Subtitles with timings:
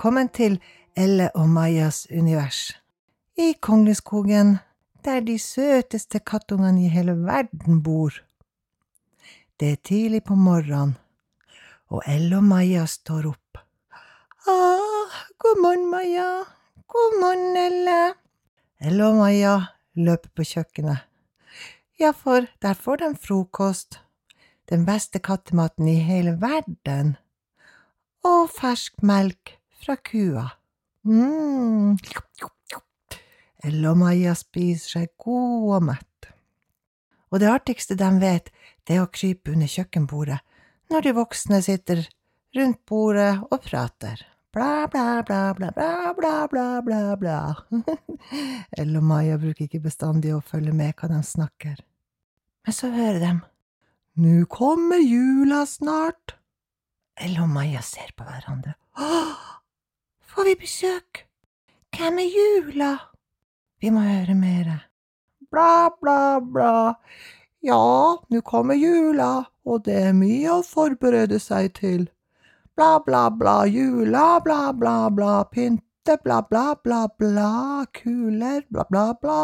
[0.00, 0.54] velkommen til
[0.96, 2.72] Elle og Majas univers.
[3.36, 4.54] I Kongleskogen,
[5.04, 8.08] der de søteste kattungene i hele verden bor.
[9.60, 10.96] Det er tidlig på morgenen,
[11.90, 13.60] og Elle og Maja står opp.
[14.48, 16.48] Ah, god morgen, Maja.
[16.88, 18.14] God morgen, Elle.
[18.80, 19.54] Elle og Maja
[19.94, 21.04] løper på kjøkkenet.
[22.00, 24.00] Ja, for der får de frokost.
[24.70, 27.18] Den beste kattematen i hele verden.
[28.24, 30.46] Og fersk melk fra kua.
[31.04, 31.96] mm.
[33.96, 36.30] Maja spiser seg god og mett.
[37.30, 38.50] Og det artigste de vet,
[38.86, 40.40] det er å krype under kjøkkenbordet
[40.90, 42.02] når de voksne sitter
[42.56, 44.24] rundt bordet og prater.
[44.50, 47.38] Bla, bla, bla, bla, bla, bla, bla, bla, bla.
[48.78, 51.76] Elle og Maja bruker ikke bestandig å følge med hva de snakker.
[52.66, 53.30] Men så hører de
[54.20, 56.34] Nå kommer jula snart.
[57.14, 58.74] Elle og Maja ser på hverandre.
[60.30, 61.26] Får vi besøk?
[61.96, 62.90] Hvem er jula?
[63.82, 64.76] Vi må høre mere.
[65.50, 66.74] Bla, bla, bla.
[67.66, 67.80] Ja,
[68.30, 69.30] nå kommer jula,
[69.66, 72.04] og det er mye å forberede seg til.
[72.78, 77.50] Bla, bla, bla, jula, bla, bla, bla, pynte, bla, bla, bla, bla,
[77.98, 79.40] kuler, bla, bla, bla.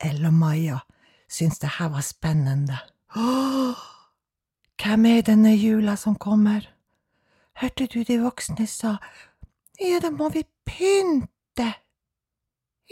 [0.00, 0.80] Elle og Maja
[1.28, 2.80] syntes det her var spennende.
[3.16, 3.84] Åh,
[4.80, 6.64] hvem er denne jula som kommer?
[7.56, 8.96] Hørte du de voksne sa,
[9.80, 11.68] ja, da må vi pynte.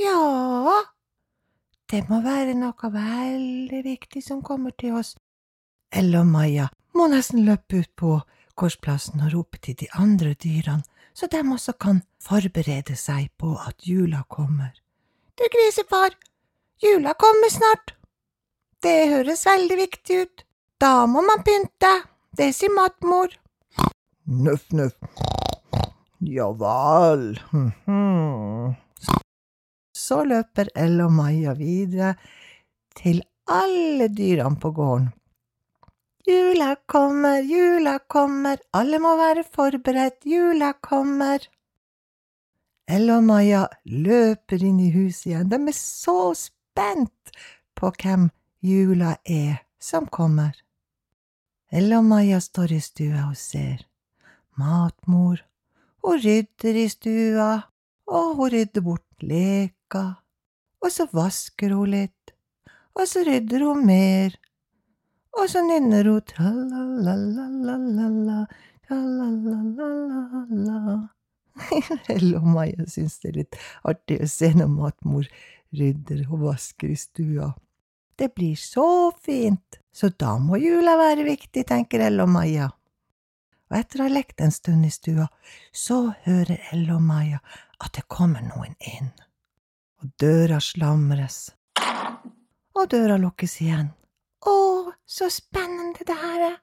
[0.00, 0.80] Ja,
[1.90, 5.14] det må være noe veldig viktig som kommer til oss.
[5.92, 8.16] Elle og Maja må nesten løpe ut på
[8.58, 10.82] gårdsplassen og rope til de andre dyrene,
[11.14, 14.72] så de også kan forberede seg på at jula kommer.
[15.38, 16.16] Du grisefar,
[16.82, 17.94] jula kommer snart.
[18.82, 20.44] Det høres veldig viktig ut.
[20.80, 21.92] Da må man pynte.
[22.36, 23.30] Det sier matmor.
[24.24, 24.94] Nøff, nøff.
[26.24, 27.34] Ja vel.
[29.92, 32.14] Så løper Elle og Maja videre
[32.96, 35.12] til alle dyrene på gården.
[36.24, 41.44] Jula kommer, jula kommer, alle må være forberedt, jula kommer.
[42.88, 47.36] Elle og Maja løper inn i huset igjen, de er så spent
[47.76, 48.30] på hvem
[48.64, 50.56] jula er som kommer.
[51.68, 53.84] Elle og Maja står i stua og ser.
[54.60, 55.38] Matmor,
[56.04, 57.52] hun rydder i stua,
[58.06, 60.04] og hun rydder bort leka,
[60.78, 62.24] og så vasker hun litt,
[62.94, 64.30] og så rydder hun mer,
[65.34, 68.40] og så nynner hun tra-la-la-la-la-la.
[72.14, 73.54] Elle og Maja syns det er litt
[73.86, 75.24] artig å se når matmor
[75.74, 77.54] rydder og vasker i stua.
[78.14, 82.22] Det blir så fint, så da må jula være viktig, tenker Elle
[83.74, 85.24] og etter å ha lekt en stund i stua,
[85.74, 87.40] så hører Elle og Maja
[87.82, 89.08] at det kommer noen inn.
[89.98, 91.48] Og døra slamres.
[92.78, 93.90] Og døra lukkes igjen.
[94.46, 94.54] Å,
[95.02, 96.56] så spennende det her er!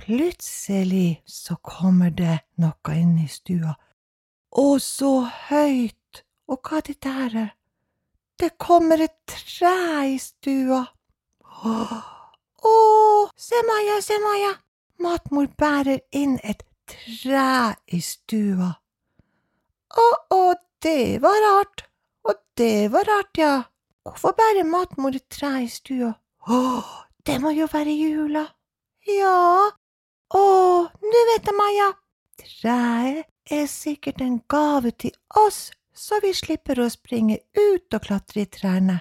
[0.00, 3.76] Plutselig så kommer det noe inn i stua.
[4.56, 5.12] Å, så
[5.50, 6.24] høyt!
[6.48, 7.54] Og hva er det der er?
[8.40, 9.76] Det kommer et tre
[10.16, 10.80] i stua.
[11.60, 12.76] Å,
[13.36, 14.56] se Maja, se Maja!
[15.02, 18.70] Matmor bærer inn et tre i stua.
[19.92, 20.40] Å, å,
[20.84, 21.84] det var rart.
[22.28, 23.54] Og det var rart, ja.
[24.06, 26.12] Hvorfor bærer matmor et tre i stua?
[26.46, 26.58] Å,
[27.26, 28.44] det må jo være jula.
[29.10, 29.70] Ja.
[30.32, 30.44] Å,
[31.02, 31.90] nå vet jeg, Maja.
[32.42, 38.46] Treet er sikkert en gave til oss, så vi slipper å springe ut og klatre
[38.46, 39.00] i trærne.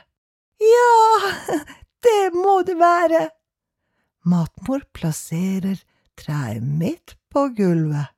[0.62, 1.32] Ja,
[2.06, 3.30] det må det være.
[4.28, 5.80] Matmor plasserer
[6.22, 8.14] treet midt på gulvet.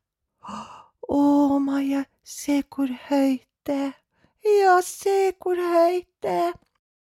[1.13, 3.93] Å, Maja, se hvor høyt det er.
[4.43, 6.53] Ja, se hvor høyt det er.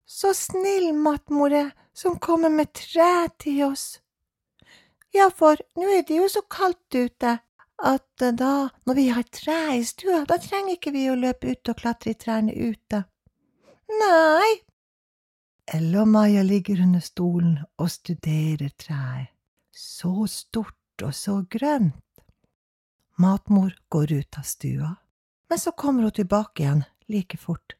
[0.10, 4.00] Så snill matmor er som kommer med tre til oss.
[5.14, 7.40] Ja, for nå er det jo så kaldt ute
[7.80, 11.54] at eh, da, når vi har tre i stua, da trenger ikke vi å løpe
[11.54, 13.04] ut og klatre i trærne ute.
[14.00, 14.50] Nei.
[15.70, 19.34] Elle og Maja ligger under stolen og studerer treet.
[19.72, 20.76] Så stort
[21.06, 21.96] og så grønt.
[23.20, 24.94] Matmor går ut av stua,
[25.50, 27.76] men så kommer hun tilbake igjen like fort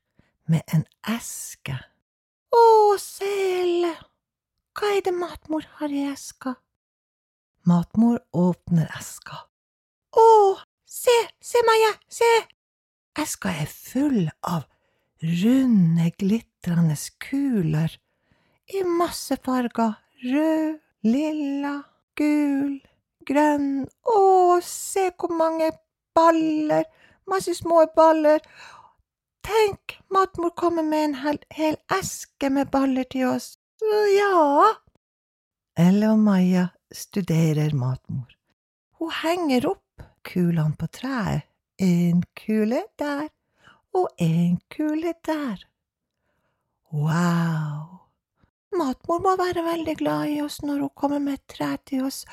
[0.50, 1.78] med en eske.
[2.52, 2.64] Å,
[3.00, 3.94] sele,
[4.76, 6.58] hva er det matmor har i eska?
[7.70, 9.46] Matmor åpner eska.
[10.18, 10.28] Å,
[10.84, 12.30] se, se, Maja, se!
[13.20, 14.66] Eska er full av
[15.22, 17.96] runde, glitrende kuler
[18.70, 21.76] i masse farger, rød, lilla,
[22.16, 22.80] gul,
[23.30, 24.20] grønn, å,
[24.66, 25.72] se hvor mange
[26.18, 26.86] baller,
[27.30, 28.44] masse små baller.
[29.46, 33.54] Tenk, matmor kommer med en hel, hel eske med baller til oss.
[34.16, 34.74] Ja.
[35.80, 38.28] Elle og Maja studerer matmor.
[39.00, 41.46] Hun henger opp kulene på treet.
[41.80, 43.30] En kule der
[43.96, 45.64] og en kule der.
[46.92, 48.00] Wow!
[48.76, 52.26] Matmor må være veldig glad i oss når hun kommer med et tre til oss,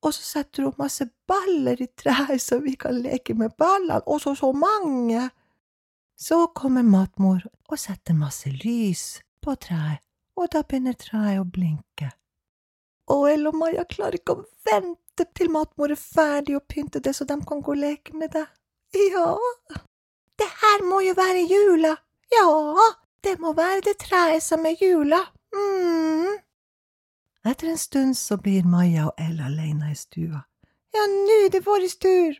[0.00, 4.22] og så setter hun masse baller i treet så vi kan leke med ballene, og
[4.22, 5.28] så så mange.
[6.16, 10.00] Så kommer matmor og setter masse lys på treet,
[10.36, 12.10] og da begynner treet å blinke.
[13.10, 17.14] Og Elle og Maja klarer ikke å vente til matmor er ferdig å pynte det
[17.16, 18.46] så de kan gå og leke med det.
[18.96, 19.34] Ja,
[20.40, 21.96] det her må jo være jula.
[22.32, 22.46] Ja,
[23.24, 25.24] det må være det treet som er jula.
[25.52, 26.38] mm.
[27.48, 30.42] Etter en stund så blir Maja og Ella alene i stua.
[30.92, 32.36] Ja, nå er det vår tur.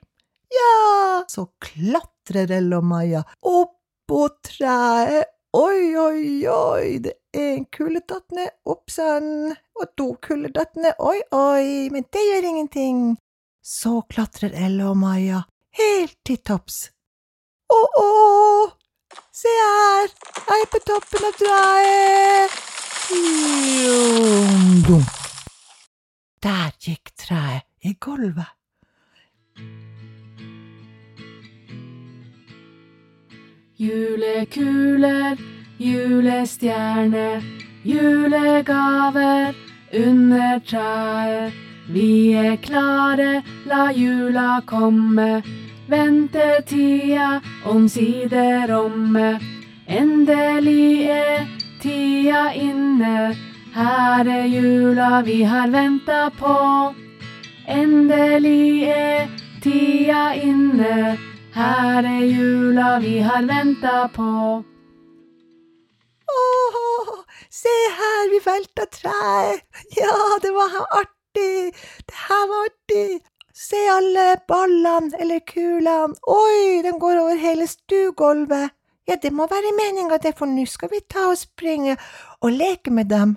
[0.53, 1.25] Ja!
[1.29, 3.79] Så klatrer Ella og Maja opp
[4.11, 5.37] på treet.
[5.57, 10.79] Oi, oi, oi, det er en kule datt ned, opp sann, og to kuler datt
[10.79, 13.01] ned, oi, oi, men det gjør ingenting.
[13.59, 15.43] Så klatrer Ella og Maja
[15.81, 16.85] helt til topps.
[17.67, 18.71] Å, å,
[19.35, 22.70] se her, jeg er på toppen av treet.
[26.43, 28.47] Der gikk treet i gulvet.
[33.79, 35.37] Julekuler,
[35.79, 37.43] julestjerne,
[37.85, 39.55] julegaver
[40.07, 41.53] under treet.
[41.89, 45.43] Vi er klare, la jula komme.
[45.89, 49.41] Ventetida omsider omme.
[49.89, 53.37] Endelig er tida inne.
[53.75, 56.57] Her er jula vi har venta på.
[57.69, 59.29] Endelig er
[59.63, 61.17] tida inne.
[61.55, 64.65] Her er jula vi har venta på.
[66.41, 67.09] Åh,
[67.51, 69.65] se her, vi velta treet.
[69.97, 71.73] Ja, det var artig.
[72.07, 73.21] Det her var artig.
[73.55, 76.15] Se alle ballene eller kulene.
[76.27, 78.71] Oi, de går over hele stuegulvet.
[79.09, 81.97] Ja, det må være meninga det, for nå skal vi ta og springe
[82.41, 83.37] og leke med dem.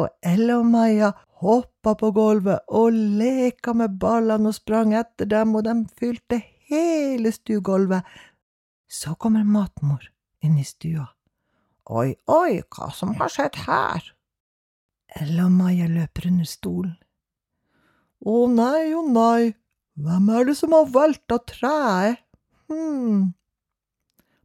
[0.00, 1.12] Og Ella og Maja
[1.42, 7.32] hoppa på gulvet og leka med ballene og sprang etter dem, og de fylte hele
[7.32, 8.06] stuegulvet.
[8.88, 10.04] Så kommer matmor
[10.44, 11.06] inn i stua.
[11.92, 14.12] Oi, oi, hva som har skjedd her?
[15.20, 16.96] Ella og Maja løper under stolen.
[18.22, 19.52] Å nei, å nei,
[19.98, 22.22] hvem er det som har velta treet?
[22.70, 23.32] Hm.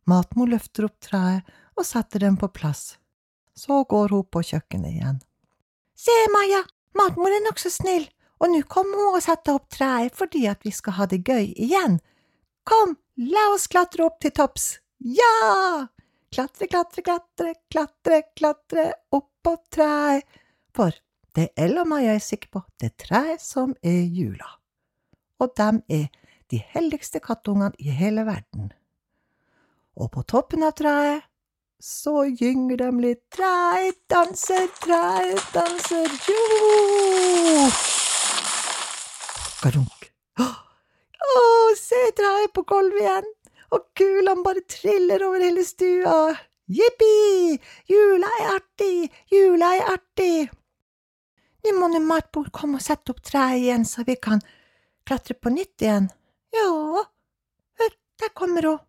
[0.07, 2.95] Matmor løfter opp treet og setter den på plass.
[3.57, 5.17] Så går hun på kjøkkenet igjen.
[5.97, 6.61] Se, Maja,
[6.97, 8.05] matmor er nokså snill,
[8.37, 11.51] og nå kommer hun og setter opp treet fordi at vi skal ha det gøy
[11.57, 11.99] igjen.
[12.67, 14.77] Kom, la oss klatre opp til topps.
[15.01, 15.87] Ja!
[16.33, 20.23] Klatre, klatre, klatre, klatre, klatre opp på treet.
[20.75, 20.93] For
[21.37, 24.49] det Elle og Maja er sikre på, det er treet som er jula.
[25.41, 26.07] Og dem er
[26.51, 28.71] de heldigste kattungene i hele verden.
[29.97, 31.25] Og på toppen av treet
[31.81, 33.21] så gynger de litt.
[33.33, 37.69] Treet danser, treet danser, joho!
[39.61, 40.05] Garunk.
[40.37, 41.41] Å,
[41.77, 43.31] se treet på gulvet igjen,
[43.73, 46.17] og kulene bare triller over hele stua.
[46.69, 47.57] Jippi!
[47.89, 50.47] Jula er artig, jula er artig.
[51.65, 54.45] Nå må nå matmor komme og sette opp treet igjen, så vi kan
[55.07, 56.11] klatre på nytt igjen.
[56.53, 56.69] Ja,
[57.81, 58.86] hør, der kommer hun.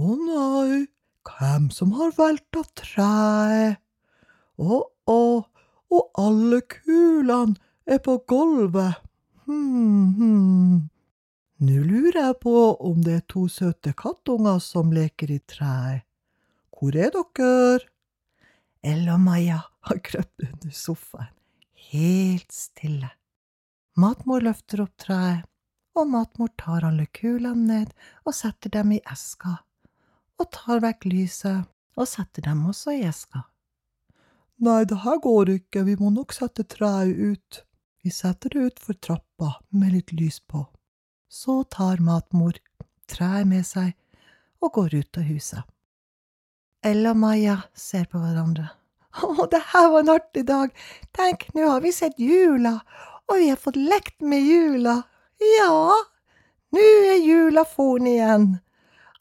[0.00, 0.86] Å nei,
[1.28, 3.80] hvem som har velta treet?
[4.56, 4.78] Å,
[5.12, 5.20] å,
[5.92, 9.02] og alle kulene er på gulvet.
[9.44, 10.78] Hm, hm.
[11.60, 12.56] Nå lurer jeg på
[12.88, 16.06] om det er to søte kattunger som leker i treet.
[16.72, 17.84] Hvor er dere?
[18.80, 21.34] Ella Maja har krøpt under sofaen,
[21.92, 23.10] helt stille.
[24.00, 25.44] Matmor løfter opp treet,
[25.92, 27.92] og matmor tar alle kulene ned
[28.24, 29.58] og setter dem i eska,
[30.40, 31.68] og tar vekk lyset
[32.00, 33.44] og setter dem også i eska.
[34.60, 37.62] Nei, det her går ikke, vi må nok sette treet ut.
[38.04, 40.66] Vi setter det utfor trappa med litt lys på.
[41.28, 42.56] Så tar matmor
[43.08, 43.94] treet med seg
[44.60, 45.64] og går ut av huset.
[46.84, 48.70] Ella og Maja ser på hverandre.
[49.20, 50.72] Å, det her var en artig dag.
[51.16, 52.78] Tenk, nå har vi sett jula,
[53.28, 55.00] og vi har fått lekt med jula.
[55.58, 55.96] Ja,
[56.72, 58.48] nå er jula forn igjen.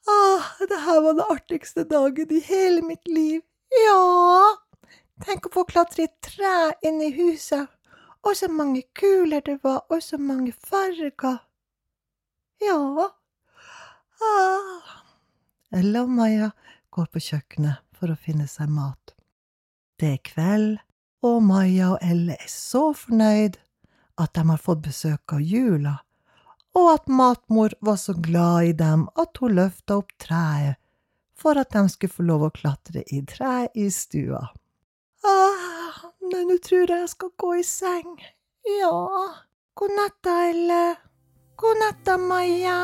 [0.09, 3.41] Ah, det her var den artigste dagen i hele mitt liv.
[3.85, 4.55] Ja,
[5.25, 7.69] tenk å få klatre i et tre inne i huset.
[8.25, 11.39] Og så mange kuler det var, og så mange farger.
[12.61, 13.09] Ja.
[14.19, 14.97] Ah.
[15.71, 16.51] Maja
[16.91, 19.15] går på kjøkkenet for å finne seg mat.
[19.99, 20.77] Det er kveld,
[21.23, 23.57] og Maja og Elle er så fornøyd
[24.19, 25.99] at de har fått besøk av jula,
[26.77, 30.77] og at matmor var så glad i dem at hun løfta opp treet
[31.39, 34.41] for at de skulle få lov å klatre i treet i stua.
[35.23, 38.11] Ah, men nå tror jeg jeg skal gå i seng.
[38.79, 38.91] Ja.
[39.79, 40.83] God natt, Elle.
[41.59, 42.79] God natt, Maja.